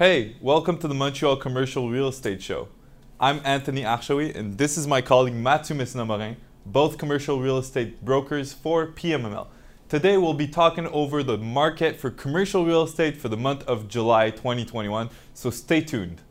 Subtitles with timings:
[0.00, 2.68] Hey, welcome to the Montreal Commercial Real Estate Show.
[3.20, 8.54] I'm Anthony Archaoui, and this is my colleague Mathieu Messina-Morin, both commercial real estate brokers
[8.54, 9.48] for PMML.
[9.90, 13.88] Today we'll be talking over the market for commercial real estate for the month of
[13.88, 16.22] July 2021, so stay tuned.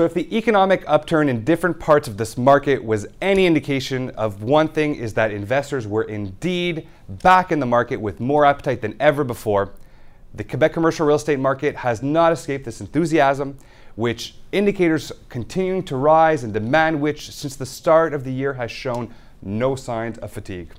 [0.00, 4.42] So if the economic upturn in different parts of this market was any indication of
[4.42, 8.96] one thing is that investors were indeed back in the market with more appetite than
[8.98, 9.74] ever before.
[10.32, 13.58] The Quebec commercial real estate market has not escaped this enthusiasm,
[13.94, 18.70] which indicators continuing to rise and demand which since the start of the year has
[18.70, 20.72] shown no signs of fatigue.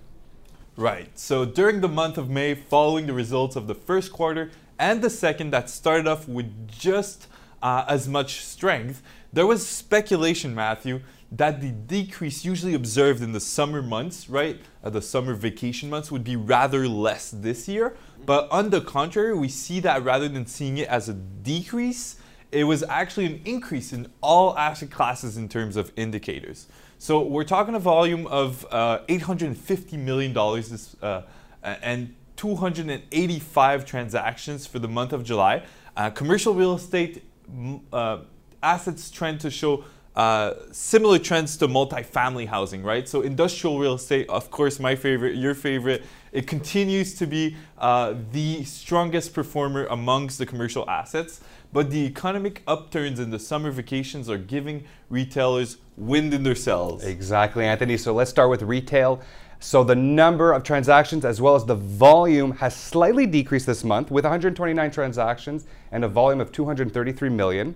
[0.75, 1.11] Right.
[1.13, 5.11] So during the month of May, following the results of the first quarter and the
[5.11, 7.27] second that started off with just
[7.61, 9.01] uh, as much strength,
[9.33, 11.01] there was speculation, Matthew,
[11.31, 16.11] that the decrease usually observed in the summer months, right, uh, the summer vacation months,
[16.11, 17.95] would be rather less this year.
[18.25, 22.17] But on the contrary, we see that rather than seeing it as a decrease,
[22.51, 26.67] it was actually an increase in all asset classes in terms of indicators.
[26.97, 31.23] So we're talking a volume of uh, $850 million this, uh,
[31.63, 35.63] and 285 transactions for the month of July.
[35.95, 37.23] Uh, commercial real estate
[37.91, 38.19] uh,
[38.61, 39.83] assets trend to show
[40.15, 43.07] uh, similar trends to multifamily housing, right?
[43.07, 48.15] So industrial real estate, of course, my favorite, your favorite, it continues to be uh,
[48.31, 51.39] the strongest performer amongst the commercial assets.
[51.73, 57.03] But the economic upturns in the summer vacations are giving retailers wind in their sails.
[57.05, 57.95] Exactly, Anthony.
[57.95, 59.21] So let's start with retail.
[59.63, 64.09] So the number of transactions as well as the volume has slightly decreased this month
[64.09, 67.75] with 129 transactions and a volume of 233 million.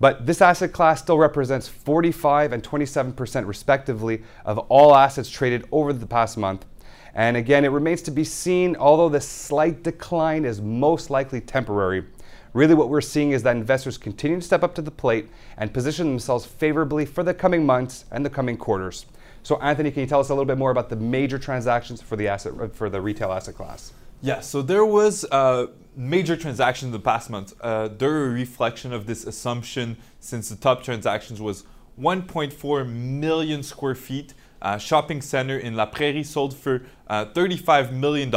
[0.00, 5.92] But this asset class still represents 45 and 27% respectively of all assets traded over
[5.92, 6.66] the past month.
[7.14, 12.04] And again, it remains to be seen, although the slight decline is most likely temporary.
[12.52, 15.72] Really, what we're seeing is that investors continue to step up to the plate and
[15.72, 19.06] position themselves favorably for the coming months and the coming quarters.
[19.42, 22.16] So, Anthony, can you tell us a little bit more about the major transactions for
[22.16, 23.92] the asset for the retail asset class?
[24.20, 27.54] Yeah, so there was a major transaction in the past month.
[27.60, 31.64] Uh, they're a reflection of this assumption since the top transactions was
[32.00, 38.32] 1.4 million square feet uh, shopping center in La Prairie sold for uh, $35 million.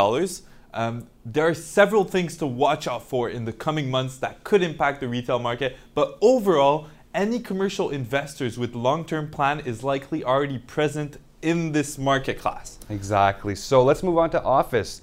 [0.73, 4.61] Um, there are several things to watch out for in the coming months that could
[4.61, 10.59] impact the retail market, but overall, any commercial investors with long-term plan is likely already
[10.59, 12.77] present in this market class.
[12.89, 13.55] Exactly.
[13.55, 15.01] So let's move on to office.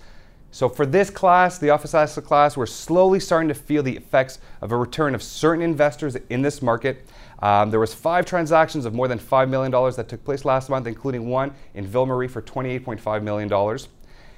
[0.51, 4.39] So for this class, the office asset class, we're slowly starting to feel the effects
[4.61, 7.07] of a return of certain investors in this market.
[7.39, 10.87] Um, there was five transactions of more than $5 million that took place last month,
[10.87, 13.49] including one in Ville Marie for $28.5 million.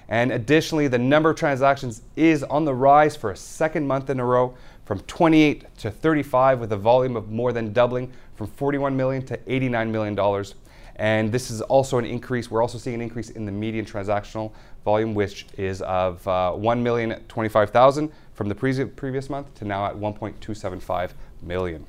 [0.09, 4.21] And additionally, the number of transactions is on the rise for a second month in
[4.21, 4.55] a row
[4.85, 9.39] from 28 to 35 with a volume of more than doubling from 41 million to
[9.47, 10.55] 89 million dollars.
[10.97, 12.51] And this is also an increase.
[12.51, 14.53] We're also seeing an increase in the median transactional
[14.85, 21.11] volume, which is of uh, 1,025,000 from the pre- previous month to now at 1.275
[21.43, 21.85] million.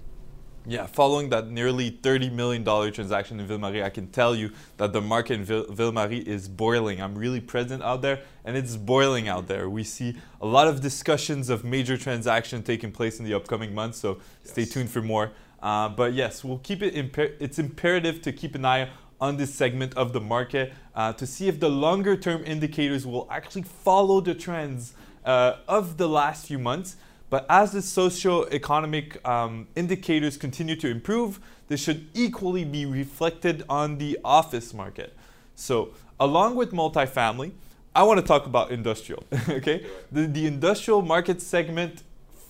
[0.68, 5.02] Yeah, following that nearly $30 million transaction in Ville-Marie, I can tell you that the
[5.02, 7.00] market in Ville-Marie is boiling.
[7.00, 9.70] I'm really present out there and it's boiling out there.
[9.70, 14.00] We see a lot of discussions of major transactions taking place in the upcoming months,
[14.00, 14.54] so yes.
[14.54, 15.31] stay tuned for more.
[15.62, 18.90] Uh, but yes, we'll keep it, imper- it's imperative to keep an eye
[19.22, 23.28] on this segment of the market uh, to see if the longer term indicators will
[23.30, 24.94] actually follow the trends
[25.24, 26.98] uh, of the last few months
[27.30, 33.97] but as the socio-economic um, indicators continue to improve, this should equally be reflected on
[33.97, 35.16] the office market.
[35.56, 37.52] So along with multifamily,
[37.96, 39.24] I want to talk about industrial.
[39.50, 42.03] okay, the, the industrial market segment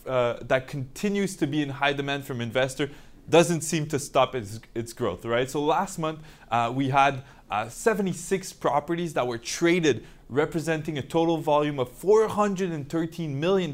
[0.06, 2.90] uh, that continues to be in high demand from investor
[3.30, 5.50] doesn't seem to stop its, its growth, right?
[5.50, 6.20] So last month
[6.52, 13.30] uh, we had uh, 76 properties that were traded representing a total volume of $413
[13.30, 13.74] million,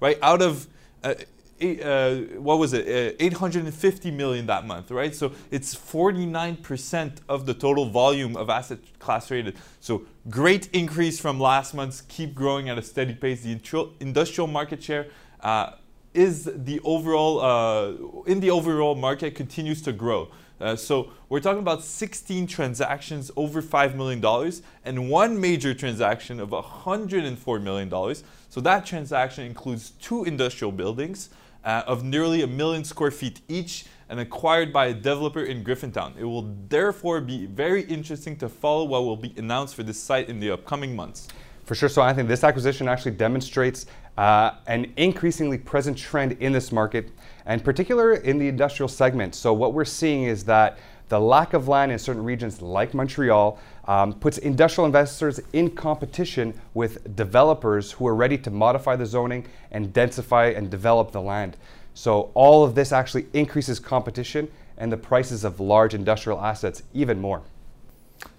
[0.00, 0.18] right?
[0.22, 0.66] Out of
[1.02, 1.14] uh,
[1.62, 5.14] uh, what was it, uh, 850 million that month, right?
[5.14, 9.56] So it's 49% of the total volume of asset class rated.
[9.80, 13.42] So great increase from last month, keep growing at a steady pace.
[13.42, 13.58] The
[14.00, 15.06] industrial market share
[15.40, 15.74] uh,
[16.14, 20.30] is the overall, uh, in the overall market continues to grow.
[20.62, 24.52] Uh, so we're talking about 16 transactions over $5 million
[24.84, 28.14] and one major transaction of $104 million.
[28.48, 31.30] So that transaction includes two industrial buildings
[31.64, 36.16] uh, of nearly a million square feet each and acquired by a developer in Griffintown.
[36.16, 40.28] It will therefore be very interesting to follow what will be announced for this site
[40.28, 41.28] in the upcoming months.
[41.64, 41.88] For sure.
[41.88, 43.86] So I think this acquisition actually demonstrates
[44.16, 47.10] uh, an increasingly present trend in this market,
[47.46, 49.34] and particular in the industrial segment.
[49.34, 50.78] So what we're seeing is that
[51.08, 56.58] the lack of land in certain regions like Montreal um, puts industrial investors in competition
[56.72, 61.56] with developers who are ready to modify the zoning and densify and develop the land.
[61.94, 64.48] So all of this actually increases competition
[64.78, 67.42] and the prices of large industrial assets even more.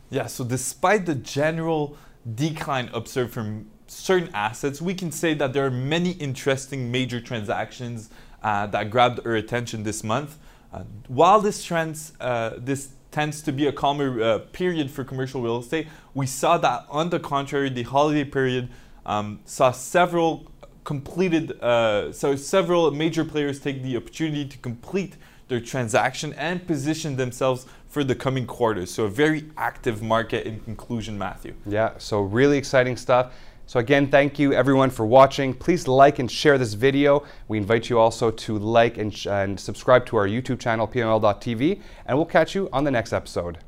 [0.09, 1.97] Yeah, so despite the general
[2.35, 8.09] decline observed from certain assets, we can say that there are many interesting major transactions
[8.41, 10.37] uh, that grabbed our attention this month.
[10.73, 15.41] Uh, while this trends, uh, this tends to be a calmer uh, period for commercial
[15.41, 18.67] real estate, we saw that on the contrary, the holiday period
[19.05, 20.51] um, saw several
[20.83, 25.15] completed, uh, so several major players take the opportunity to complete
[25.47, 28.91] their transaction and position themselves for the coming quarters.
[28.91, 31.53] So a very active market in conclusion, Matthew.
[31.65, 33.33] Yeah, so really exciting stuff.
[33.65, 35.53] So again, thank you everyone for watching.
[35.53, 37.23] Please like and share this video.
[37.47, 42.17] We invite you also to like and, and subscribe to our YouTube channel, pml.tv, and
[42.17, 43.59] we'll catch you on the next episode.